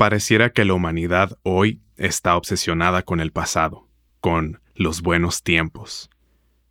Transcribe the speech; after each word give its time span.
Pareciera 0.00 0.48
que 0.48 0.64
la 0.64 0.72
humanidad 0.72 1.36
hoy 1.42 1.82
está 1.98 2.34
obsesionada 2.34 3.02
con 3.02 3.20
el 3.20 3.32
pasado, 3.32 3.86
con 4.20 4.62
los 4.74 5.02
buenos 5.02 5.42
tiempos. 5.42 6.08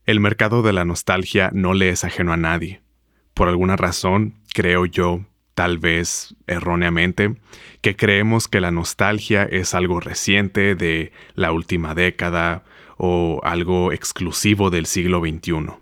El 0.08 0.19
mercado 0.19 0.63
de 0.63 0.74
la 0.74 0.83
nostalgia 0.83 1.51
no 1.53 1.75
le 1.75 1.89
es 1.89 2.03
ajeno 2.03 2.33
a 2.33 2.37
nadie. 2.37 2.81
Por 3.35 3.47
alguna 3.47 3.75
razón, 3.75 4.33
creo 4.55 4.87
yo, 4.87 5.25
tal 5.53 5.77
vez 5.77 6.35
erróneamente, 6.47 7.35
que 7.81 7.95
creemos 7.95 8.47
que 8.47 8.61
la 8.61 8.71
nostalgia 8.71 9.43
es 9.43 9.75
algo 9.75 10.00
reciente 10.00 10.73
de 10.73 11.11
la 11.36 11.52
última 11.52 11.93
década 11.93 12.64
o 12.98 13.41
algo 13.43 13.93
exclusivo 13.93 14.71
del 14.71 14.88
siglo 14.88 15.20
XXI. 15.20 15.75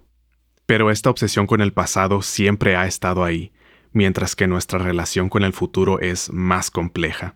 Pero 0.65 0.91
esta 0.91 1.09
obsesión 1.09 1.47
con 1.47 1.61
el 1.61 1.71
pasado 1.71 2.21
siempre 2.21 2.75
ha 2.75 2.87
estado 2.87 3.23
ahí, 3.23 3.53
mientras 3.97 4.35
que 4.35 4.45
nuestra 4.45 4.77
relación 4.77 5.27
con 5.27 5.43
el 5.43 5.53
futuro 5.53 5.99
es 5.99 6.31
más 6.31 6.69
compleja. 6.69 7.33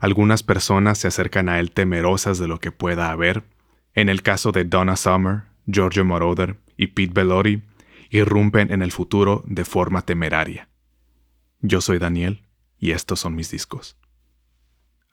Algunas 0.00 0.42
personas 0.42 0.96
se 0.96 1.08
acercan 1.08 1.50
a 1.50 1.60
él 1.60 1.70
temerosas 1.70 2.38
de 2.38 2.48
lo 2.48 2.58
que 2.60 2.72
pueda 2.72 3.10
haber. 3.10 3.44
En 3.94 4.08
el 4.08 4.22
caso 4.22 4.52
de 4.52 4.64
Donna 4.64 4.96
Summer, 4.96 5.42
Giorgio 5.66 6.02
Moroder 6.04 6.56
y 6.78 6.88
Pete 6.88 7.12
Bellotti, 7.12 7.62
irrumpen 8.08 8.72
en 8.72 8.80
el 8.80 8.90
futuro 8.90 9.44
de 9.46 9.66
forma 9.66 10.00
temeraria. 10.00 10.68
Yo 11.60 11.82
soy 11.82 11.98
Daniel 11.98 12.42
y 12.78 12.92
estos 12.92 13.20
son 13.20 13.34
mis 13.34 13.50
discos. 13.50 13.98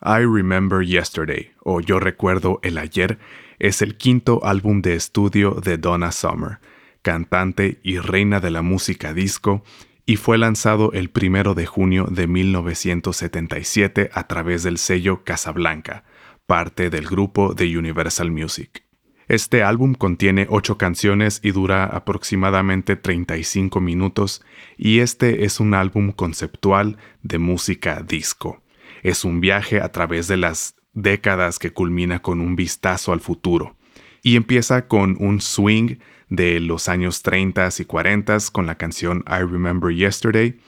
I 0.02 0.20
Remember 0.26 0.86
Yesterday, 0.86 1.52
o 1.60 1.82
Yo 1.82 2.00
Recuerdo 2.00 2.62
el 2.64 2.78
Ayer, 2.78 3.20
es 3.60 3.82
el 3.82 3.98
quinto 3.98 4.46
álbum 4.46 4.82
de 4.82 4.96
estudio 4.96 5.56
de 5.56 5.78
Donna 5.78 6.14
Summer, 6.14 6.60
cantante 7.02 7.82
y 7.84 8.00
reina 8.00 8.40
de 8.40 8.52
la 8.52 8.62
música 8.62 9.14
disco, 9.14 9.64
y 10.06 10.18
fue 10.18 10.38
lanzado 10.38 10.92
el 10.94 11.10
primero 11.10 11.54
de 11.54 11.66
junio 11.66 12.08
de 12.10 12.28
1977 12.28 14.10
a 14.14 14.28
través 14.28 14.64
del 14.64 14.78
sello 14.78 15.24
Casablanca, 15.24 16.04
parte 16.46 16.90
del 16.90 17.08
grupo 17.08 17.54
de 17.54 17.78
Universal 17.78 18.30
Music. 18.30 18.84
Este 19.30 19.64
álbum 19.64 19.94
contiene 19.94 20.48
ocho 20.50 20.78
canciones 20.78 21.40
y 21.42 21.52
dura 21.52 21.86
aproximadamente 21.86 22.98
35 22.98 23.80
minutos, 23.80 24.44
y 24.78 25.00
este 25.00 25.46
es 25.46 25.62
un 25.62 25.74
álbum 25.74 26.12
conceptual 26.12 26.98
de 27.22 27.40
música 27.40 28.04
disco. 28.06 28.62
Es 29.02 29.24
un 29.24 29.40
viaje 29.40 29.80
a 29.80 29.92
través 29.94 30.28
de 30.28 30.36
las 30.36 30.76
décadas 30.92 31.58
que 31.58 31.72
culmina 31.72 32.22
con 32.22 32.42
un 32.42 32.58
vistazo 32.58 33.14
al 33.14 33.22
futuro, 33.22 33.78
y 34.22 34.36
empieza 34.36 34.88
con 34.88 35.16
un 35.20 35.40
swing 35.40 35.96
de 36.36 36.60
los 36.60 36.90
años 36.90 37.22
30 37.22 37.70
y 37.80 37.86
40 37.86 38.38
con 38.52 38.66
la 38.66 38.76
canción 38.76 39.24
I 39.28 39.44
Remember 39.44 39.96
Yesterday, 39.96 40.60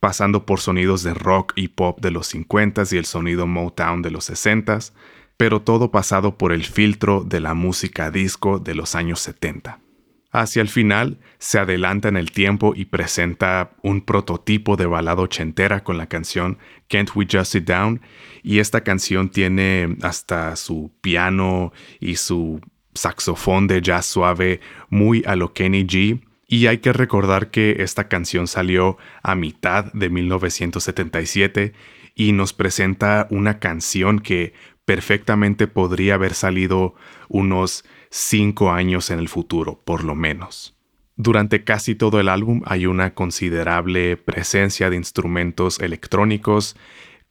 pasando 0.00 0.46
por 0.46 0.60
sonidos 0.60 1.02
de 1.02 1.14
rock 1.14 1.52
y 1.56 1.68
pop 1.68 2.00
de 2.00 2.10
los 2.10 2.28
50 2.28 2.84
y 2.90 2.96
el 2.96 3.04
sonido 3.04 3.46
Motown 3.46 4.02
de 4.02 4.10
los 4.10 4.24
60 4.24 4.78
pero 5.38 5.62
todo 5.62 5.90
pasado 5.90 6.36
por 6.36 6.52
el 6.52 6.64
filtro 6.64 7.22
de 7.24 7.40
la 7.40 7.54
música 7.54 8.10
disco 8.10 8.58
de 8.58 8.74
los 8.74 8.94
años 8.96 9.20
70. 9.20 9.78
Hacia 10.30 10.60
el 10.60 10.68
final, 10.68 11.18
se 11.38 11.58
adelanta 11.58 12.08
en 12.08 12.16
el 12.16 12.32
tiempo 12.32 12.74
y 12.74 12.86
presenta 12.86 13.70
un 13.82 14.02
prototipo 14.02 14.76
de 14.76 14.84
balada 14.84 15.22
ochentera 15.22 15.84
con 15.84 15.96
la 15.96 16.06
canción 16.06 16.58
Can't 16.88 17.10
We 17.14 17.26
Just 17.30 17.52
Sit 17.52 17.64
Down, 17.64 18.02
y 18.42 18.58
esta 18.58 18.82
canción 18.82 19.30
tiene 19.30 19.96
hasta 20.02 20.54
su 20.56 20.90
piano 21.00 21.72
y 22.00 22.16
su 22.16 22.60
saxofón 22.98 23.66
de 23.66 23.80
jazz 23.80 24.06
suave 24.06 24.60
muy 24.90 25.22
a 25.26 25.36
lo 25.36 25.52
Kenny 25.52 25.84
G, 25.84 26.20
y 26.46 26.66
hay 26.66 26.78
que 26.78 26.92
recordar 26.92 27.50
que 27.50 27.76
esta 27.80 28.08
canción 28.08 28.46
salió 28.46 28.96
a 29.22 29.34
mitad 29.34 29.92
de 29.92 30.08
1977 30.08 31.74
y 32.14 32.32
nos 32.32 32.52
presenta 32.52 33.26
una 33.30 33.58
canción 33.58 34.18
que 34.18 34.54
perfectamente 34.86 35.66
podría 35.66 36.14
haber 36.14 36.32
salido 36.32 36.94
unos 37.28 37.84
cinco 38.10 38.70
años 38.70 39.10
en 39.10 39.18
el 39.18 39.28
futuro, 39.28 39.82
por 39.84 40.02
lo 40.02 40.14
menos. 40.14 40.74
Durante 41.16 41.64
casi 41.64 41.94
todo 41.94 42.20
el 42.20 42.28
álbum 42.28 42.62
hay 42.64 42.86
una 42.86 43.12
considerable 43.12 44.16
presencia 44.16 44.88
de 44.88 44.96
instrumentos 44.96 45.80
electrónicos 45.80 46.76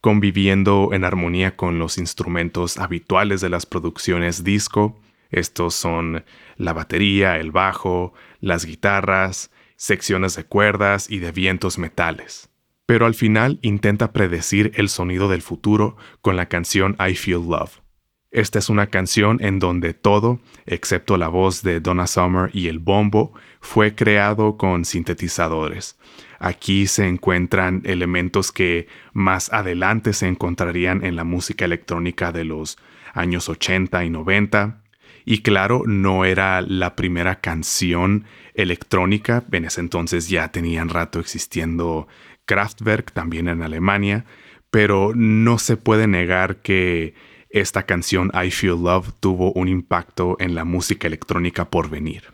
conviviendo 0.00 0.90
en 0.92 1.04
armonía 1.04 1.56
con 1.56 1.78
los 1.78 1.98
instrumentos 1.98 2.78
habituales 2.78 3.40
de 3.40 3.48
las 3.48 3.66
producciones 3.66 4.44
disco. 4.44 5.00
Estos 5.30 5.74
son 5.74 6.24
la 6.56 6.72
batería, 6.72 7.38
el 7.38 7.52
bajo, 7.52 8.14
las 8.40 8.64
guitarras, 8.64 9.50
secciones 9.76 10.36
de 10.36 10.44
cuerdas 10.44 11.10
y 11.10 11.18
de 11.18 11.32
vientos 11.32 11.78
metales 11.78 12.48
pero 12.88 13.04
al 13.04 13.14
final 13.14 13.58
intenta 13.60 14.14
predecir 14.14 14.72
el 14.76 14.88
sonido 14.88 15.28
del 15.28 15.42
futuro 15.42 15.98
con 16.22 16.36
la 16.36 16.46
canción 16.46 16.96
I 16.98 17.16
Feel 17.16 17.46
Love. 17.46 17.82
Esta 18.30 18.58
es 18.58 18.70
una 18.70 18.86
canción 18.86 19.36
en 19.44 19.58
donde 19.58 19.92
todo, 19.92 20.40
excepto 20.64 21.18
la 21.18 21.28
voz 21.28 21.62
de 21.62 21.80
Donna 21.80 22.06
Summer 22.06 22.48
y 22.54 22.68
el 22.68 22.78
bombo, 22.78 23.34
fue 23.60 23.94
creado 23.94 24.56
con 24.56 24.86
sintetizadores. 24.86 25.98
Aquí 26.38 26.86
se 26.86 27.06
encuentran 27.06 27.82
elementos 27.84 28.52
que 28.52 28.88
más 29.12 29.52
adelante 29.52 30.14
se 30.14 30.26
encontrarían 30.26 31.04
en 31.04 31.14
la 31.14 31.24
música 31.24 31.66
electrónica 31.66 32.32
de 32.32 32.44
los 32.44 32.78
años 33.12 33.50
80 33.50 34.02
y 34.06 34.08
90. 34.08 34.82
Y 35.30 35.42
claro, 35.42 35.82
no 35.84 36.24
era 36.24 36.62
la 36.62 36.96
primera 36.96 37.42
canción 37.42 38.24
electrónica, 38.54 39.44
en 39.52 39.66
ese 39.66 39.82
entonces 39.82 40.30
ya 40.30 40.50
tenían 40.50 40.88
rato 40.88 41.20
existiendo 41.20 42.08
Kraftwerk 42.46 43.12
también 43.12 43.46
en 43.48 43.60
Alemania, 43.62 44.24
pero 44.70 45.12
no 45.14 45.58
se 45.58 45.76
puede 45.76 46.06
negar 46.06 46.62
que 46.62 47.12
esta 47.50 47.82
canción 47.82 48.32
I 48.32 48.50
Feel 48.50 48.82
Love 48.82 49.12
tuvo 49.20 49.52
un 49.52 49.68
impacto 49.68 50.38
en 50.40 50.54
la 50.54 50.64
música 50.64 51.08
electrónica 51.08 51.68
por 51.68 51.90
venir. 51.90 52.32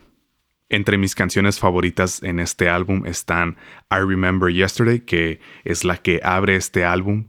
Entre 0.69 0.97
mis 0.97 1.17
canciones 1.17 1.59
favoritas 1.59 2.23
en 2.23 2.39
este 2.39 2.69
álbum 2.69 3.07
están 3.07 3.57
I 3.91 4.07
Remember 4.07 4.55
Yesterday, 4.55 5.01
que 5.01 5.41
es 5.65 5.83
la 5.83 5.97
que 5.97 6.21
abre 6.23 6.55
este 6.55 6.85
álbum, 6.85 7.25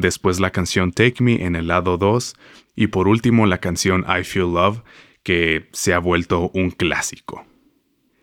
después 0.00 0.40
la 0.40 0.50
canción 0.50 0.92
Take 0.92 1.22
Me 1.22 1.44
en 1.44 1.56
el 1.56 1.68
lado 1.68 1.98
2 1.98 2.34
y 2.76 2.88
por 2.88 3.08
último 3.08 3.46
la 3.46 3.58
canción 3.58 4.04
I 4.08 4.24
Feel 4.24 4.52
Love, 4.52 4.82
que 5.22 5.68
se 5.72 5.94
ha 5.94 5.98
vuelto 5.98 6.50
un 6.54 6.70
clásico. 6.70 7.44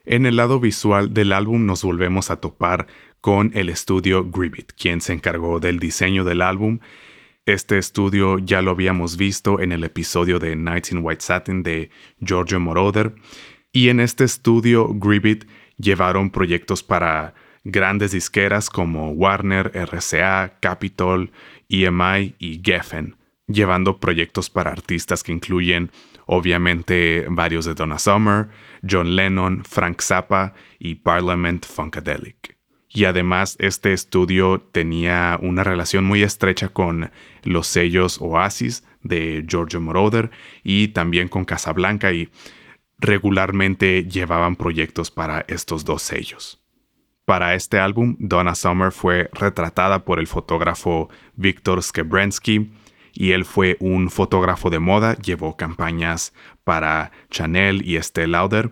En 0.06 0.26
el 0.26 0.36
lado 0.36 0.60
visual 0.60 1.14
del 1.14 1.34
álbum 1.34 1.66
nos 1.66 1.84
volvemos 1.84 2.30
a 2.32 2.38
topar 2.38 2.88
con 3.22 3.52
el 3.56 3.70
estudio 3.70 4.30
Gribbit, 4.30 4.74
quien 4.74 5.02
se 5.02 5.14
encargó 5.14 5.60
del 5.60 5.80
diseño 5.80 6.24
del 6.24 6.42
álbum. 6.42 6.80
Este 7.46 7.78
estudio 7.78 8.40
ya 8.40 8.62
lo 8.62 8.72
habíamos 8.72 9.18
visto 9.18 9.60
en 9.60 9.72
el 9.72 9.84
episodio 9.84 10.40
de 10.40 10.56
Nights 10.56 10.92
in 10.92 11.00
White 11.02 11.24
Satin 11.24 11.64
de 11.64 11.90
Giorgio 12.20 12.60
Moroder. 12.60 13.16
Y 13.72 13.90
en 13.90 14.00
este 14.00 14.24
estudio 14.24 14.88
Gribbit 14.94 15.46
llevaron 15.78 16.30
proyectos 16.30 16.84
para 16.84 17.34
grandes 17.66 18.12
disqueras 18.12 18.70
como 18.70 19.10
Warner, 19.10 19.72
RCA, 19.74 20.60
Capitol, 20.62 21.32
EMI 21.70 22.36
y 22.40 22.62
Geffen, 22.64 23.16
llevando 23.48 24.00
proyectos 24.00 24.50
para 24.50 24.72
artistas 24.72 25.24
que 25.24 25.32
incluyen 25.32 25.92
obviamente 26.26 27.26
varios 27.30 27.66
de 27.66 27.76
Donna 27.76 28.00
Summer, 28.00 28.50
John 28.88 29.16
Lennon, 29.16 29.64
Frank 29.64 30.02
Zappa 30.02 30.54
y 30.80 30.96
Parliament 30.96 31.66
Funkadelic. 31.66 32.56
Y 32.90 33.06
además 33.06 33.58
este 33.60 33.92
estudio 33.92 34.62
tenía 34.72 35.38
una 35.42 35.64
relación 35.64 36.06
muy 36.06 36.24
estrecha 36.24 36.70
con 36.70 37.12
los 37.44 37.68
sellos 37.68 38.20
Oasis 38.22 38.86
de 39.04 39.44
Giorgio 39.48 39.82
Moroder 39.82 40.32
y 40.64 40.88
también 40.90 41.28
con 41.28 41.44
Casablanca 41.44 42.14
y 42.14 42.30
regularmente 42.98 44.06
llevaban 44.06 44.56
proyectos 44.56 45.12
para 45.12 45.44
estos 45.50 45.84
dos 45.84 46.02
sellos. 46.04 46.65
Para 47.26 47.56
este 47.56 47.80
álbum, 47.80 48.16
Donna 48.20 48.54
Summer 48.54 48.92
fue 48.92 49.32
retratada 49.34 50.06
por 50.06 50.20
el 50.20 50.28
fotógrafo 50.28 51.10
Viktor 51.36 51.82
Skebrensky 51.82 52.72
y 53.14 53.32
él 53.32 53.46
fue 53.46 53.78
un 53.80 54.12
fotógrafo 54.12 54.70
de 54.70 54.78
moda, 54.78 55.16
llevó 55.18 55.58
campañas 55.58 56.34
para 56.64 57.12
Chanel 57.32 57.84
y 57.84 57.96
Estée 57.96 58.28
Lauder 58.28 58.72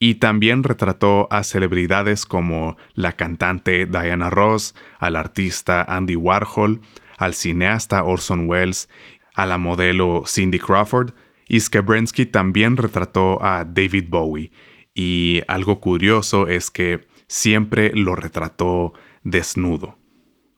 y 0.00 0.16
también 0.16 0.64
retrató 0.64 1.28
a 1.30 1.44
celebridades 1.44 2.26
como 2.26 2.76
la 2.94 3.12
cantante 3.12 3.86
Diana 3.86 4.30
Ross, 4.30 4.74
al 4.98 5.14
artista 5.14 5.82
Andy 5.82 6.16
Warhol, 6.16 6.80
al 7.18 7.34
cineasta 7.34 8.02
Orson 8.02 8.48
Welles, 8.48 8.88
a 9.34 9.46
la 9.46 9.58
modelo 9.58 10.24
Cindy 10.26 10.58
Crawford, 10.58 11.12
y 11.48 11.60
Skabrensky 11.60 12.26
también 12.26 12.76
retrató 12.76 13.42
a 13.42 13.64
David 13.64 14.06
Bowie. 14.08 14.50
Y 14.94 15.42
algo 15.46 15.80
curioso 15.80 16.48
es 16.48 16.70
que 16.70 17.06
siempre 17.26 17.92
lo 17.94 18.14
retrató 18.14 18.92
desnudo. 19.22 19.98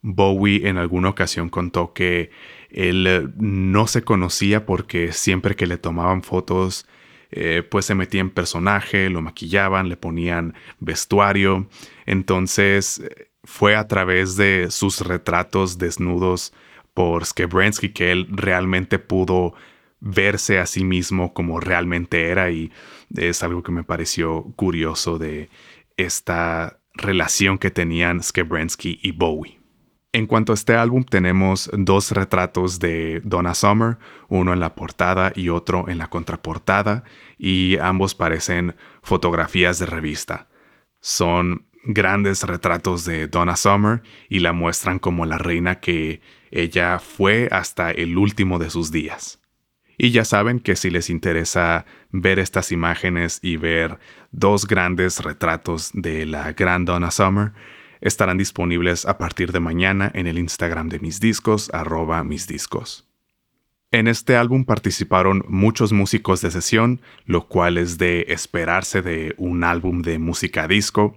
Bowie 0.03 0.69
en 0.69 0.79
alguna 0.79 1.09
ocasión 1.09 1.49
contó 1.49 1.93
que 1.93 2.31
él 2.70 3.32
no 3.37 3.87
se 3.87 4.03
conocía 4.03 4.65
porque 4.67 5.12
siempre 5.12 5.56
que 5.56 5.67
le 5.67 5.79
tomaban 5.79 6.23
fotos 6.23 6.87
eh, 7.31 7.62
pues 7.69 7.85
se 7.85 7.94
metía 7.94 8.20
en 8.20 8.31
personaje, 8.31 9.11
lo 9.11 9.20
maquillaban, 9.20 9.88
le 9.88 9.97
ponían 9.97 10.55
vestuario. 10.79 11.69
Entonces 12.06 13.03
fue 13.44 13.76
a 13.76 13.88
través 13.88 14.37
de 14.37 14.70
sus 14.70 15.00
retratos 15.00 15.79
desnudos 15.79 16.53
por 16.94 17.25
Skebrensky 17.25 17.91
que 17.91 18.12
él 18.12 18.26
realmente 18.31 18.99
pudo 18.99 19.55
verse 20.00 20.59
a 20.59 20.67
sí 20.67 20.85
mismo 20.85 21.35
como 21.35 21.61
realmente 21.61 22.29
era 22.29 22.50
y 22.50 22.70
es 23.17 23.43
algo 23.43 23.62
que 23.62 23.73
me 23.73 23.85
pareció 23.85 24.44
curioso 24.56 25.19
de 25.19 25.49
esta 25.98 26.80
relación 26.94 27.58
que 27.58 27.70
tenían 27.70 28.22
Skebrensky 28.22 28.98
y 29.02 29.12
Bowie. 29.12 29.58
En 30.12 30.26
cuanto 30.26 30.52
a 30.52 30.54
este 30.54 30.74
álbum 30.74 31.04
tenemos 31.04 31.70
dos 31.74 32.12
retratos 32.12 32.78
de 32.78 33.20
Donna 33.24 33.54
Summer, 33.54 33.98
uno 34.28 34.54
en 34.54 34.60
la 34.60 34.74
portada 34.74 35.32
y 35.34 35.50
otro 35.50 35.88
en 35.88 35.98
la 35.98 36.08
contraportada, 36.08 37.04
y 37.36 37.76
ambos 37.76 38.14
parecen 38.14 38.74
fotografías 39.02 39.78
de 39.78 39.86
revista. 39.86 40.48
Son 41.00 41.66
grandes 41.84 42.42
retratos 42.42 43.04
de 43.04 43.28
Donna 43.28 43.54
Summer 43.54 44.02
y 44.30 44.40
la 44.40 44.52
muestran 44.52 44.98
como 44.98 45.26
la 45.26 45.36
reina 45.36 45.78
que 45.80 46.22
ella 46.50 46.98
fue 46.98 47.48
hasta 47.52 47.90
el 47.90 48.16
último 48.16 48.58
de 48.58 48.70
sus 48.70 48.90
días. 48.90 49.40
Y 49.98 50.12
ya 50.12 50.24
saben 50.24 50.60
que 50.60 50.76
si 50.76 50.90
les 50.90 51.10
interesa 51.10 51.84
ver 52.10 52.38
estas 52.38 52.70
imágenes 52.70 53.40
y 53.42 53.56
ver 53.56 53.98
dos 54.30 54.66
grandes 54.66 55.18
retratos 55.18 55.90
de 55.92 56.24
la 56.24 56.52
gran 56.52 56.84
Donna 56.84 57.10
Summer, 57.10 57.52
estarán 58.00 58.38
disponibles 58.38 59.06
a 59.06 59.18
partir 59.18 59.50
de 59.50 59.58
mañana 59.58 60.10
en 60.14 60.28
el 60.28 60.38
Instagram 60.38 60.88
de 60.88 61.00
mis 61.00 61.18
discos, 61.18 61.68
arroba 61.74 62.22
mis 62.22 62.46
discos. 62.46 63.08
En 63.90 64.06
este 64.06 64.36
álbum 64.36 64.64
participaron 64.64 65.44
muchos 65.48 65.92
músicos 65.92 66.42
de 66.42 66.52
sesión, 66.52 67.00
lo 67.24 67.48
cual 67.48 67.76
es 67.76 67.98
de 67.98 68.26
esperarse 68.28 69.02
de 69.02 69.34
un 69.36 69.64
álbum 69.64 70.02
de 70.02 70.20
música 70.20 70.68
disco, 70.68 71.16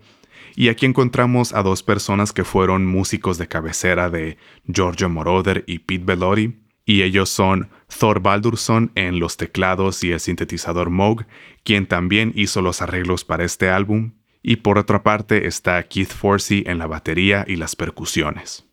y 0.55 0.69
aquí 0.69 0.85
encontramos 0.85 1.53
a 1.53 1.61
dos 1.61 1.83
personas 1.83 2.33
que 2.33 2.43
fueron 2.43 2.85
músicos 2.85 3.37
de 3.37 3.47
cabecera 3.47 4.09
de 4.09 4.37
Giorgio 4.65 5.07
Moroder 5.09 5.63
y 5.67 5.79
Pete 5.79 6.03
Bellotti, 6.03 6.57
y 6.91 7.03
ellos 7.03 7.29
son 7.29 7.69
Thor 7.87 8.19
Baldursson 8.19 8.91
en 8.95 9.17
los 9.17 9.37
teclados 9.37 10.03
y 10.03 10.11
el 10.11 10.19
sintetizador 10.19 10.89
Moog, 10.89 11.25
quien 11.63 11.85
también 11.85 12.33
hizo 12.35 12.61
los 12.61 12.81
arreglos 12.81 13.23
para 13.23 13.45
este 13.45 13.69
álbum, 13.69 14.11
y 14.43 14.57
por 14.57 14.77
otra 14.77 15.01
parte 15.01 15.47
está 15.47 15.81
Keith 15.83 16.11
Forsey 16.11 16.65
en 16.67 16.79
la 16.79 16.87
batería 16.87 17.45
y 17.47 17.55
las 17.55 17.77
percusiones. 17.77 18.67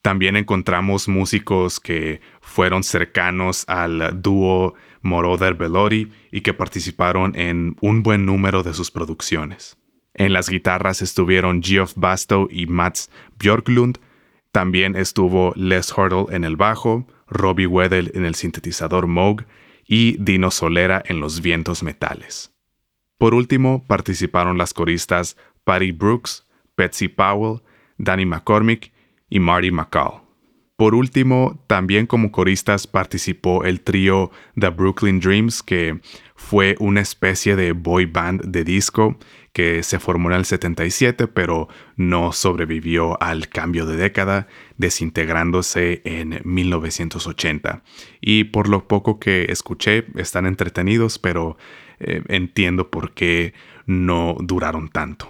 También 0.00 0.36
encontramos 0.36 1.08
músicos 1.08 1.78
que 1.78 2.22
fueron 2.40 2.84
cercanos 2.84 3.64
al 3.68 4.22
dúo 4.22 4.72
Moroder 5.02 5.52
Bellotti 5.52 6.10
y 6.32 6.40
que 6.40 6.54
participaron 6.54 7.36
en 7.36 7.76
un 7.82 8.02
buen 8.02 8.24
número 8.24 8.62
de 8.62 8.72
sus 8.72 8.90
producciones. 8.90 9.76
En 10.14 10.32
las 10.32 10.48
guitarras 10.48 11.02
estuvieron 11.02 11.62
Geoff 11.62 11.92
Bastow 11.96 12.48
y 12.50 12.64
Mats 12.64 13.10
Björklund. 13.38 13.98
También 14.52 14.96
estuvo 14.96 15.52
Les 15.56 15.96
Hurdle 15.96 16.34
en 16.34 16.44
el 16.44 16.56
bajo, 16.56 17.06
Robbie 17.28 17.66
Weddell 17.66 18.10
en 18.14 18.24
el 18.24 18.34
sintetizador 18.34 19.06
Moog 19.06 19.44
y 19.86 20.16
Dino 20.22 20.50
Solera 20.50 21.02
en 21.06 21.20
los 21.20 21.40
vientos 21.40 21.82
metales. 21.82 22.52
Por 23.18 23.34
último, 23.34 23.84
participaron 23.86 24.58
las 24.58 24.72
coristas 24.72 25.36
Patty 25.64 25.92
Brooks, 25.92 26.46
Betsy 26.76 27.08
Powell, 27.08 27.60
Danny 27.98 28.24
McCormick 28.24 28.92
y 29.28 29.40
Marty 29.40 29.70
McCall. 29.70 30.22
Por 30.76 30.94
último, 30.94 31.60
también 31.66 32.06
como 32.06 32.30
coristas 32.30 32.86
participó 32.86 33.64
el 33.64 33.80
trío 33.80 34.30
The 34.58 34.68
Brooklyn 34.68 35.18
Dreams, 35.18 35.60
que 35.64 36.00
fue 36.36 36.76
una 36.78 37.00
especie 37.00 37.56
de 37.56 37.72
boy 37.72 38.06
band 38.06 38.44
de 38.44 38.62
disco 38.62 39.18
que 39.58 39.82
se 39.82 39.98
formó 39.98 40.30
en 40.30 40.36
el 40.36 40.44
77 40.44 41.26
pero 41.26 41.66
no 41.96 42.32
sobrevivió 42.32 43.20
al 43.20 43.48
cambio 43.48 43.86
de 43.86 43.96
década, 43.96 44.46
desintegrándose 44.76 46.00
en 46.04 46.40
1980. 46.44 47.82
Y 48.20 48.44
por 48.44 48.68
lo 48.68 48.86
poco 48.86 49.18
que 49.18 49.46
escuché, 49.50 50.04
están 50.14 50.46
entretenidos, 50.46 51.18
pero 51.18 51.56
eh, 51.98 52.22
entiendo 52.28 52.88
por 52.88 53.14
qué 53.14 53.52
no 53.84 54.36
duraron 54.38 54.90
tanto. 54.90 55.28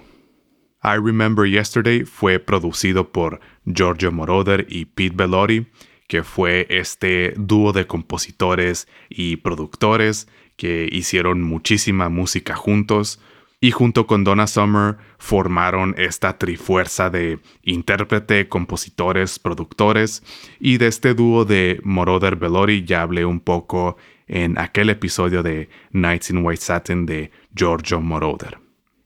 I 0.84 0.98
Remember 1.02 1.50
Yesterday 1.50 2.04
fue 2.04 2.38
producido 2.38 3.10
por 3.10 3.40
Giorgio 3.64 4.12
Moroder 4.12 4.66
y 4.68 4.84
Pete 4.84 5.16
Bellotti, 5.16 5.68
que 6.06 6.22
fue 6.22 6.66
este 6.68 7.32
dúo 7.38 7.72
de 7.72 7.86
compositores 7.86 8.88
y 9.08 9.36
productores 9.36 10.28
que 10.56 10.86
hicieron 10.92 11.42
muchísima 11.42 12.10
música 12.10 12.56
juntos 12.56 13.22
y 13.60 13.72
junto 13.72 14.06
con 14.06 14.22
Donna 14.24 14.46
Summer 14.46 14.96
formaron 15.18 15.94
esta 15.98 16.38
trifuerza 16.38 17.10
de 17.10 17.40
intérprete, 17.62 18.48
compositores, 18.48 19.38
productores 19.38 20.22
y 20.60 20.78
de 20.78 20.86
este 20.86 21.14
dúo 21.14 21.44
de 21.44 21.80
Moroder 21.82 22.36
Bellotti 22.36 22.84
ya 22.84 23.02
hablé 23.02 23.24
un 23.24 23.40
poco 23.40 23.96
en 24.28 24.58
aquel 24.58 24.90
episodio 24.90 25.42
de 25.42 25.68
Nights 25.90 26.30
in 26.30 26.44
White 26.44 26.62
Satin 26.62 27.06
de 27.06 27.32
Giorgio 27.54 28.00
Moroder. 28.00 28.58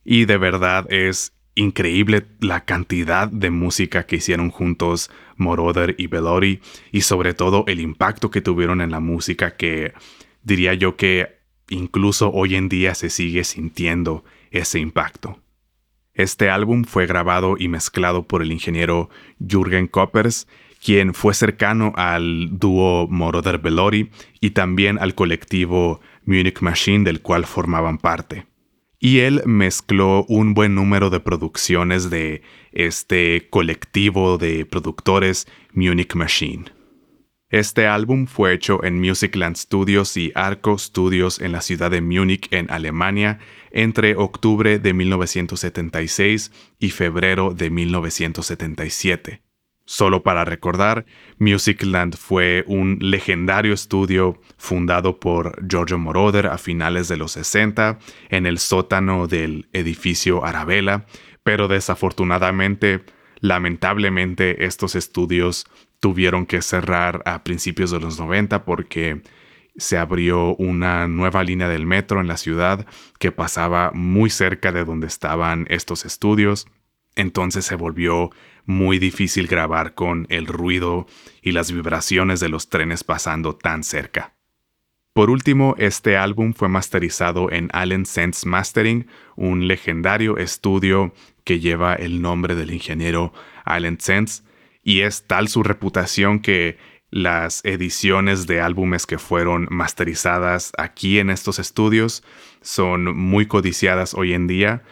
Y 0.05 0.27
de 0.27 0.37
verdad 0.37 0.87
es 0.93 1.33
increíble 1.55 2.27
la 2.41 2.65
cantidad 2.65 3.29
de 3.29 3.51
música 3.51 4.05
que 4.05 4.17
hicieron 4.17 4.51
juntos 4.51 5.11
Moroder 5.37 5.95
y 5.97 6.09
Bellotti 6.09 6.61
y 6.91 7.03
sobre 7.03 7.33
todo 7.33 7.65
el 7.69 7.81
impacto 7.81 8.31
que 8.31 8.43
tuvieron 8.43 8.83
en 8.83 8.91
la 8.91 9.01
música 9.01 9.57
que 9.57 9.95
diría 10.43 10.75
yo 10.75 10.97
que 10.97 11.42
incluso 11.73 12.31
hoy 12.33 12.55
en 12.55 12.69
día 12.69 12.95
se 12.95 13.11
sigue 13.11 13.45
sintiendo 13.45 14.25
ese 14.51 14.79
impacto. 14.79 15.39
Este 16.15 16.51
álbum 16.51 16.85
fue 16.85 17.07
grabado 17.07 17.57
y 17.59 17.69
mezclado 17.69 18.25
por 18.25 18.43
el 18.43 18.53
ingeniero 18.53 19.09
Jürgen 19.41 19.87
Koppers, 19.87 20.47
quien 20.85 21.15
fue 21.15 21.33
cercano 21.33 21.93
al 21.97 22.59
dúo 22.59 23.07
Moroder 23.09 23.59
Bellotti 23.59 24.11
y 24.41 24.51
también 24.51 24.99
al 24.99 25.15
colectivo 25.15 26.01
Munich 26.27 26.61
Machine 26.61 27.05
del 27.05 27.23
cual 27.23 27.47
formaban 27.47 27.99
parte. 27.99 28.47
Y 28.99 29.21
él 29.21 29.43
mezcló 29.47 30.25
un 30.29 30.55
buen 30.55 30.75
número 30.75 31.11
de 31.11 31.21
producciones 31.21 32.11
de 32.11 32.43
este 32.73 33.49
colectivo 33.51 34.39
de 34.39 34.67
productores 34.67 35.49
Munich 35.73 36.15
Machine. 36.15 36.67
Este 37.53 37.87
álbum 37.87 38.27
fue 38.27 38.55
hecho 38.55 38.83
en 38.83 38.99
Musicland 38.99 39.57
Studios 39.57 40.17
y 40.17 40.33
Arco 40.35 40.79
Studios 40.79 41.39
en 41.39 41.53
la 41.53 41.61
ciudad 41.61 41.91
de 41.91 42.01
Múnich, 42.01 42.49
en 42.51 42.71
Alemania, 42.71 43.41
entre 43.73 44.17
octubre 44.17 44.79
de 44.79 44.95
1976 44.95 46.51
y 46.79 46.89
febrero 46.89 47.53
de 47.53 47.69
1977. 47.69 49.43
Solo 49.85 50.23
para 50.23 50.47
recordar, 50.47 51.05
Musicland 51.39 52.17
fue 52.17 52.65
un 52.67 52.97
legendario 53.03 53.75
estudio 53.75 54.41
fundado 54.57 55.21
por 55.21 55.63
Giorgio 55.69 55.99
Moroder 55.99 56.47
a 56.47 56.57
finales 56.57 57.07
de 57.09 57.19
los 57.19 57.33
60 57.33 57.99
en 58.31 58.47
el 58.47 58.61
sótano 58.61 59.27
del 59.27 59.69
edificio 59.75 60.43
Arabella, 60.43 61.05
pero 61.43 61.69
desafortunadamente, 61.69 63.05
lamentablemente, 63.43 64.65
estos 64.65 64.95
estudios 64.95 65.67
tuvieron 66.01 66.47
que 66.47 66.63
cerrar 66.63 67.23
a 67.27 67.45
principios 67.45 67.91
de 67.91 68.01
los 68.01 68.19
90 68.19 68.65
porque 68.65 69.21
se 69.77 69.99
abrió 69.99 70.55
una 70.57 71.09
nueva 71.09 71.43
línea 71.43 71.69
del 71.69 71.85
metro 71.85 72.21
en 72.21 72.29
la 72.29 72.37
ciudad 72.37 72.87
que 73.19 73.33
pasaba 73.33 73.91
muy 73.93 74.31
cerca 74.31 74.73
de 74.73 74.85
donde 74.85 75.07
estaban 75.07 75.67
estos 75.69 76.05
estudios. 76.05 76.67
Entonces 77.17 77.67
se 77.67 77.75
volvió 77.75 78.31
muy 78.65 78.99
difícil 78.99 79.49
grabar 79.49 79.95
con 79.95 80.27
el 80.31 80.47
ruido 80.47 81.07
y 81.43 81.53
las 81.53 81.73
vibraciones 81.73 82.41
de 82.41 82.49
los 82.49 82.69
trenes 82.69 83.03
pasando 83.05 83.57
tan 83.57 83.83
cerca. 83.83 84.35
Por 85.13 85.29
último, 85.29 85.75
este 85.79 86.17
álbum 86.17 86.55
fue 86.55 86.69
masterizado 86.69 87.53
en 87.53 87.69
Allen 87.75 88.07
Sense 88.07 88.49
Mastering, 88.49 89.07
un 89.37 89.69
legendario 89.69 90.39
estudio 90.39 91.13
que 91.45 91.61
lleva 91.61 91.95
el 91.95 92.23
nombre 92.23 92.55
del 92.55 92.73
ingeniero 92.73 93.35
Allen 93.65 94.01
Sense, 94.01 94.43
y 94.83 95.01
es 95.01 95.27
tal 95.27 95.49
su 95.49 95.63
reputación 95.63 96.41
que 96.41 96.79
las 97.11 97.63
ediciones 97.65 98.47
de 98.47 98.63
álbumes 98.63 99.05
que 99.05 99.19
fueron 99.19 99.69
masterizadas 99.71 100.73
aquí 100.79 101.19
en 101.19 101.29
estos 101.29 101.59
estudios 101.59 102.25
son 102.63 103.15
muy 103.15 103.45
codiciadas 103.45 104.15
hoy 104.15 104.33
en 104.33 104.47
día 104.47 104.83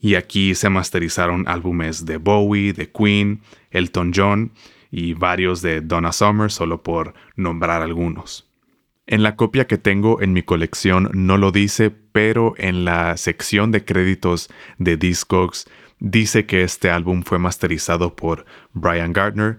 y 0.00 0.14
aquí 0.14 0.54
se 0.54 0.70
masterizaron 0.70 1.46
álbumes 1.46 2.06
de 2.06 2.16
Bowie, 2.16 2.72
de 2.72 2.90
Queen, 2.90 3.42
Elton 3.70 4.12
John 4.14 4.52
y 4.90 5.12
varios 5.12 5.60
de 5.60 5.82
Donna 5.82 6.12
Summer 6.12 6.50
solo 6.50 6.82
por 6.82 7.12
nombrar 7.36 7.82
algunos. 7.82 8.45
En 9.08 9.22
la 9.22 9.36
copia 9.36 9.68
que 9.68 9.78
tengo 9.78 10.20
en 10.20 10.32
mi 10.32 10.42
colección 10.42 11.10
no 11.14 11.36
lo 11.36 11.52
dice, 11.52 11.90
pero 11.90 12.54
en 12.58 12.84
la 12.84 13.16
sección 13.16 13.70
de 13.70 13.84
créditos 13.84 14.50
de 14.78 14.96
Discogs 14.96 15.66
dice 16.00 16.44
que 16.44 16.62
este 16.64 16.90
álbum 16.90 17.22
fue 17.22 17.38
masterizado 17.38 18.16
por 18.16 18.46
Brian 18.72 19.12
Gardner, 19.12 19.58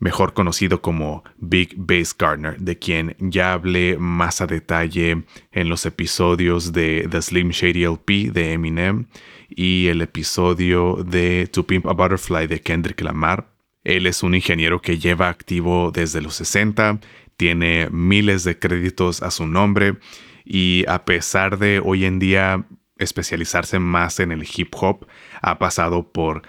mejor 0.00 0.32
conocido 0.32 0.82
como 0.82 1.22
Big 1.36 1.74
Bass 1.76 2.16
Gardner, 2.18 2.58
de 2.58 2.78
quien 2.78 3.14
ya 3.20 3.52
hablé 3.52 3.96
más 3.96 4.40
a 4.40 4.48
detalle 4.48 5.22
en 5.52 5.68
los 5.68 5.86
episodios 5.86 6.72
de 6.72 7.06
The 7.08 7.22
Slim 7.22 7.50
Shady 7.50 7.84
LP 7.84 8.32
de 8.32 8.54
Eminem 8.54 9.06
y 9.48 9.86
el 9.86 10.02
episodio 10.02 11.04
de 11.04 11.48
To 11.52 11.64
Pimp 11.64 11.86
a 11.86 11.92
Butterfly 11.92 12.48
de 12.48 12.60
Kendrick 12.60 13.02
Lamar. 13.02 13.50
Él 13.84 14.06
es 14.06 14.22
un 14.22 14.34
ingeniero 14.34 14.82
que 14.82 14.98
lleva 14.98 15.28
activo 15.28 15.90
desde 15.90 16.20
los 16.20 16.34
60, 16.34 17.00
tiene 17.40 17.88
miles 17.90 18.44
de 18.44 18.58
créditos 18.58 19.22
a 19.22 19.30
su 19.30 19.46
nombre 19.46 19.96
y 20.44 20.84
a 20.88 21.06
pesar 21.06 21.56
de 21.56 21.80
hoy 21.82 22.04
en 22.04 22.18
día 22.18 22.66
especializarse 22.98 23.78
más 23.78 24.20
en 24.20 24.30
el 24.30 24.46
hip 24.46 24.74
hop, 24.78 25.06
ha 25.40 25.58
pasado 25.58 26.12
por 26.12 26.42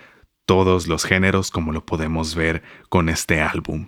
todos 0.46 0.90
los 0.90 1.06
géneros 1.06 1.50
como 1.50 1.72
lo 1.72 1.86
podemos 1.86 2.36
ver 2.36 2.62
con 2.90 3.08
este 3.08 3.40
álbum. 3.40 3.88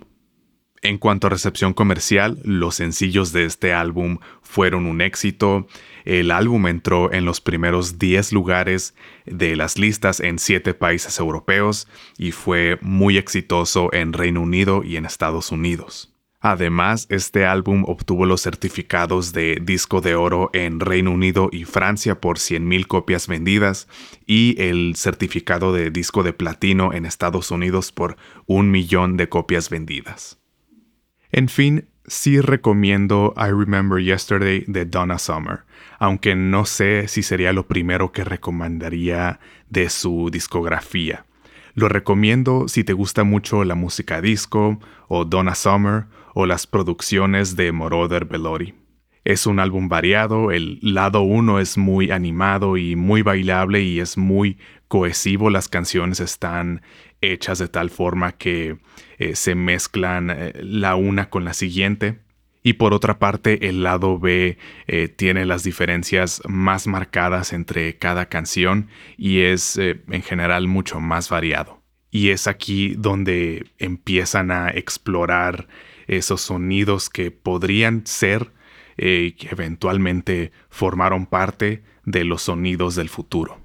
En 0.80 0.96
cuanto 0.96 1.26
a 1.26 1.30
recepción 1.30 1.74
comercial, 1.74 2.38
los 2.42 2.76
sencillos 2.76 3.32
de 3.32 3.44
este 3.44 3.74
álbum 3.74 4.16
fueron 4.40 4.86
un 4.86 5.02
éxito. 5.02 5.66
El 6.06 6.30
álbum 6.30 6.66
entró 6.68 7.12
en 7.12 7.26
los 7.26 7.42
primeros 7.42 7.98
10 7.98 8.32
lugares 8.32 8.94
de 9.26 9.56
las 9.56 9.78
listas 9.78 10.20
en 10.20 10.38
7 10.38 10.72
países 10.72 11.18
europeos 11.18 11.86
y 12.16 12.32
fue 12.32 12.78
muy 12.80 13.18
exitoso 13.18 13.92
en 13.92 14.14
Reino 14.14 14.40
Unido 14.40 14.82
y 14.82 14.96
en 14.96 15.04
Estados 15.04 15.52
Unidos. 15.52 16.13
Además, 16.46 17.06
este 17.08 17.46
álbum 17.46 17.84
obtuvo 17.86 18.26
los 18.26 18.42
certificados 18.42 19.32
de 19.32 19.60
disco 19.62 20.02
de 20.02 20.14
oro 20.14 20.50
en 20.52 20.78
Reino 20.78 21.10
Unido 21.10 21.48
y 21.50 21.64
Francia 21.64 22.20
por 22.20 22.36
100.000 22.36 22.86
copias 22.86 23.28
vendidas 23.28 23.88
y 24.26 24.54
el 24.60 24.94
certificado 24.94 25.72
de 25.72 25.90
disco 25.90 26.22
de 26.22 26.34
platino 26.34 26.92
en 26.92 27.06
Estados 27.06 27.50
Unidos 27.50 27.92
por 27.92 28.18
un 28.44 28.70
millón 28.70 29.16
de 29.16 29.30
copias 29.30 29.70
vendidas. 29.70 30.38
En 31.32 31.48
fin, 31.48 31.88
sí 32.06 32.42
recomiendo 32.42 33.32
I 33.38 33.48
Remember 33.48 34.04
Yesterday 34.04 34.64
de 34.66 34.84
Donna 34.84 35.18
Summer, 35.18 35.60
aunque 35.98 36.34
no 36.34 36.66
sé 36.66 37.08
si 37.08 37.22
sería 37.22 37.54
lo 37.54 37.66
primero 37.66 38.12
que 38.12 38.22
recomendaría 38.22 39.40
de 39.70 39.88
su 39.88 40.28
discografía. 40.30 41.24
Lo 41.72 41.88
recomiendo 41.88 42.68
si 42.68 42.84
te 42.84 42.92
gusta 42.92 43.24
mucho 43.24 43.64
la 43.64 43.74
música 43.74 44.20
disco 44.20 44.78
o 45.08 45.24
Donna 45.24 45.54
Summer 45.54 46.04
o 46.34 46.46
las 46.46 46.66
producciones 46.66 47.56
de 47.56 47.72
Moroder 47.72 48.26
Belori. 48.26 48.74
Es 49.24 49.46
un 49.46 49.58
álbum 49.58 49.88
variado, 49.88 50.50
el 50.50 50.78
lado 50.82 51.22
1 51.22 51.58
es 51.58 51.78
muy 51.78 52.10
animado 52.10 52.76
y 52.76 52.94
muy 52.94 53.22
bailable 53.22 53.80
y 53.80 54.00
es 54.00 54.18
muy 54.18 54.58
cohesivo, 54.88 55.48
las 55.48 55.68
canciones 55.68 56.20
están 56.20 56.82
hechas 57.22 57.58
de 57.58 57.68
tal 57.68 57.88
forma 57.88 58.32
que 58.32 58.76
eh, 59.18 59.34
se 59.34 59.54
mezclan 59.54 60.30
eh, 60.30 60.52
la 60.62 60.94
una 60.96 61.30
con 61.30 61.44
la 61.44 61.54
siguiente. 61.54 62.18
Y 62.62 62.74
por 62.74 62.94
otra 62.94 63.18
parte, 63.18 63.68
el 63.68 63.82
lado 63.82 64.18
B 64.18 64.58
eh, 64.86 65.08
tiene 65.08 65.44
las 65.44 65.64
diferencias 65.64 66.42
más 66.46 66.86
marcadas 66.86 67.52
entre 67.52 67.98
cada 67.98 68.26
canción 68.26 68.88
y 69.18 69.40
es 69.40 69.76
en 69.78 70.22
general 70.22 70.66
mucho 70.66 70.98
más 70.98 71.28
variado. 71.28 71.82
Y 72.10 72.30
es 72.30 72.46
aquí 72.46 72.94
donde 72.96 73.66
empiezan 73.78 74.50
a 74.50 74.70
explorar 74.70 75.68
esos 76.06 76.40
sonidos 76.40 77.10
que 77.10 77.30
podrían 77.30 78.06
ser 78.06 78.52
y 78.96 79.32
que 79.32 79.48
eventualmente 79.50 80.52
formaron 80.70 81.26
parte 81.26 81.82
de 82.04 82.24
los 82.24 82.42
sonidos 82.42 82.94
del 82.94 83.08
futuro. 83.08 83.60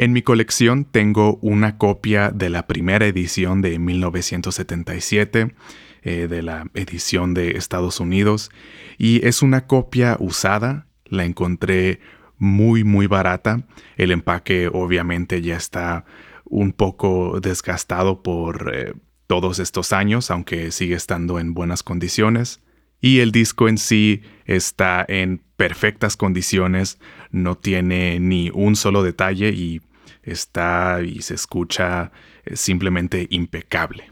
En 0.00 0.14
mi 0.14 0.22
colección 0.22 0.86
tengo 0.86 1.38
una 1.42 1.76
copia 1.76 2.30
de 2.30 2.48
la 2.48 2.66
primera 2.66 3.06
edición 3.06 3.60
de 3.60 3.78
1977, 3.78 5.54
eh, 6.02 6.26
de 6.26 6.42
la 6.42 6.64
edición 6.72 7.34
de 7.34 7.50
Estados 7.58 8.00
Unidos, 8.00 8.50
y 8.96 9.26
es 9.26 9.42
una 9.42 9.66
copia 9.66 10.16
usada, 10.18 10.86
la 11.04 11.26
encontré 11.26 12.00
muy 12.38 12.82
muy 12.82 13.08
barata, 13.08 13.66
el 13.98 14.10
empaque 14.10 14.70
obviamente 14.72 15.42
ya 15.42 15.56
está 15.56 16.06
un 16.44 16.72
poco 16.72 17.38
desgastado 17.40 18.22
por 18.22 18.72
eh, 18.74 18.94
todos 19.30 19.60
estos 19.60 19.92
años, 19.92 20.28
aunque 20.32 20.72
sigue 20.72 20.96
estando 20.96 21.38
en 21.38 21.54
buenas 21.54 21.84
condiciones. 21.84 22.60
Y 23.00 23.20
el 23.20 23.30
disco 23.30 23.68
en 23.68 23.78
sí 23.78 24.22
está 24.44 25.04
en 25.06 25.40
perfectas 25.54 26.16
condiciones, 26.16 26.98
no 27.30 27.56
tiene 27.56 28.18
ni 28.18 28.50
un 28.52 28.74
solo 28.74 29.04
detalle 29.04 29.50
y 29.50 29.82
está 30.24 31.00
y 31.04 31.22
se 31.22 31.34
escucha 31.34 32.10
eh, 32.44 32.56
simplemente 32.56 33.28
impecable. 33.30 34.09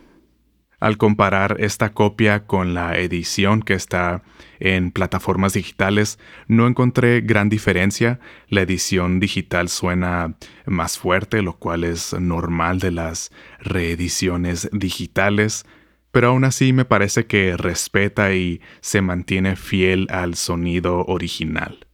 Al 0.80 0.96
comparar 0.96 1.56
esta 1.58 1.92
copia 1.92 2.46
con 2.46 2.72
la 2.72 2.96
edición 2.96 3.62
que 3.62 3.74
está 3.74 4.22
en 4.60 4.92
plataformas 4.92 5.54
digitales, 5.54 6.20
no 6.46 6.68
encontré 6.68 7.20
gran 7.20 7.48
diferencia. 7.48 8.20
La 8.48 8.60
edición 8.60 9.18
digital 9.18 9.68
suena 9.68 10.36
más 10.66 10.96
fuerte, 10.96 11.42
lo 11.42 11.56
cual 11.56 11.82
es 11.82 12.14
normal 12.14 12.78
de 12.78 12.92
las 12.92 13.32
reediciones 13.58 14.68
digitales, 14.72 15.66
pero 16.12 16.28
aún 16.28 16.44
así 16.44 16.72
me 16.72 16.84
parece 16.84 17.26
que 17.26 17.56
respeta 17.56 18.32
y 18.32 18.60
se 18.80 19.02
mantiene 19.02 19.56
fiel 19.56 20.06
al 20.10 20.36
sonido 20.36 21.04
original. 21.06 21.86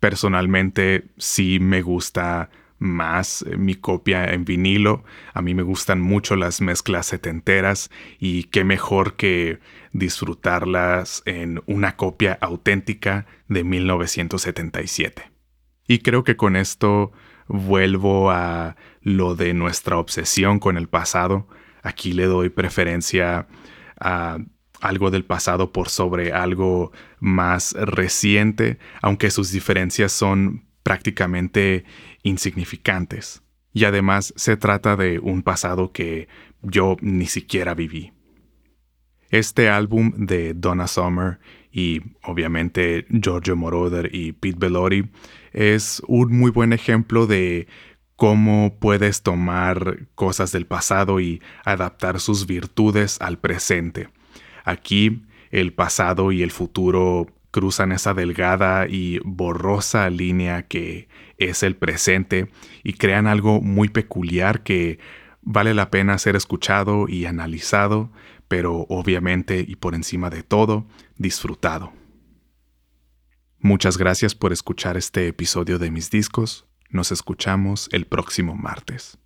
Personalmente 0.00 1.12
sí 1.16 1.60
me 1.60 1.80
gusta 1.80 2.50
más 2.82 3.42
eh, 3.42 3.56
mi 3.56 3.76
copia 3.76 4.24
en 4.24 4.44
vinilo. 4.44 5.04
A 5.32 5.40
mí 5.40 5.54
me 5.54 5.62
gustan 5.62 6.00
mucho 6.00 6.36
las 6.36 6.60
mezclas 6.60 7.06
setenteras 7.06 7.90
y 8.18 8.44
qué 8.44 8.64
mejor 8.64 9.14
que 9.14 9.60
disfrutarlas 9.92 11.22
en 11.24 11.62
una 11.66 11.96
copia 11.96 12.36
auténtica 12.40 13.26
de 13.48 13.64
1977. 13.64 15.30
Y 15.86 16.00
creo 16.00 16.24
que 16.24 16.36
con 16.36 16.56
esto 16.56 17.12
vuelvo 17.46 18.30
a 18.30 18.76
lo 19.00 19.34
de 19.36 19.54
nuestra 19.54 19.98
obsesión 19.98 20.58
con 20.58 20.76
el 20.76 20.88
pasado. 20.88 21.48
Aquí 21.82 22.12
le 22.12 22.26
doy 22.26 22.48
preferencia 22.48 23.46
a 24.00 24.38
algo 24.80 25.12
del 25.12 25.24
pasado 25.24 25.70
por 25.72 25.88
sobre 25.88 26.32
algo 26.32 26.90
más 27.20 27.74
reciente, 27.74 28.78
aunque 29.00 29.30
sus 29.30 29.52
diferencias 29.52 30.10
son 30.10 30.64
prácticamente 30.82 31.84
insignificantes. 32.22 33.42
Y 33.72 33.84
además 33.84 34.34
se 34.36 34.56
trata 34.56 34.96
de 34.96 35.18
un 35.18 35.42
pasado 35.42 35.92
que 35.92 36.28
yo 36.62 36.96
ni 37.00 37.26
siquiera 37.26 37.74
viví. 37.74 38.12
Este 39.30 39.70
álbum 39.70 40.12
de 40.16 40.52
Donna 40.52 40.86
Summer 40.86 41.38
y 41.72 42.02
obviamente 42.22 43.06
Giorgio 43.08 43.56
Moroder 43.56 44.14
y 44.14 44.32
Pete 44.32 44.58
Bellotti 44.58 45.04
es 45.52 46.02
un 46.06 46.36
muy 46.36 46.50
buen 46.50 46.74
ejemplo 46.74 47.26
de 47.26 47.66
cómo 48.16 48.76
puedes 48.78 49.22
tomar 49.22 50.06
cosas 50.14 50.52
del 50.52 50.66
pasado 50.66 51.18
y 51.18 51.40
adaptar 51.64 52.20
sus 52.20 52.46
virtudes 52.46 53.18
al 53.20 53.38
presente. 53.38 54.10
Aquí 54.64 55.22
el 55.50 55.72
pasado 55.72 56.30
y 56.30 56.42
el 56.42 56.50
futuro 56.50 57.26
cruzan 57.52 57.92
esa 57.92 58.14
delgada 58.14 58.88
y 58.88 59.20
borrosa 59.24 60.10
línea 60.10 60.66
que 60.66 61.08
es 61.38 61.62
el 61.62 61.76
presente 61.76 62.50
y 62.82 62.94
crean 62.94 63.28
algo 63.28 63.60
muy 63.60 63.88
peculiar 63.88 64.62
que 64.62 64.98
vale 65.42 65.74
la 65.74 65.90
pena 65.90 66.18
ser 66.18 66.34
escuchado 66.34 67.08
y 67.08 67.26
analizado, 67.26 68.10
pero 68.48 68.86
obviamente 68.88 69.64
y 69.66 69.76
por 69.76 69.94
encima 69.94 70.30
de 70.30 70.42
todo, 70.42 70.86
disfrutado. 71.16 71.92
Muchas 73.58 73.96
gracias 73.96 74.34
por 74.34 74.52
escuchar 74.52 74.96
este 74.96 75.28
episodio 75.28 75.78
de 75.78 75.90
mis 75.90 76.10
discos. 76.10 76.66
Nos 76.90 77.12
escuchamos 77.12 77.88
el 77.92 78.06
próximo 78.06 78.56
martes. 78.56 79.21